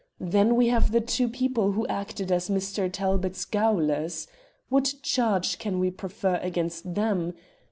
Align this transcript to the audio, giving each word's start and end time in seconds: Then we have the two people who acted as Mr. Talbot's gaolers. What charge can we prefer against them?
Then 0.19 0.55
we 0.55 0.69
have 0.69 0.91
the 0.93 0.99
two 0.99 1.29
people 1.29 1.73
who 1.73 1.85
acted 1.85 2.31
as 2.31 2.49
Mr. 2.49 2.91
Talbot's 2.91 3.45
gaolers. 3.45 4.25
What 4.67 4.95
charge 5.03 5.59
can 5.59 5.77
we 5.77 5.91
prefer 5.91 6.37
against 6.41 6.95
them? 6.95 7.35